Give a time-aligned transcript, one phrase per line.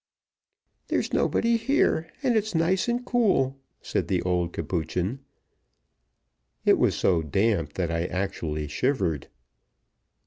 [0.87, 5.19] "There's nobody here, and it's nice and cool," said the old Capuchin.
[6.65, 9.27] It was so damp that I actually shivered.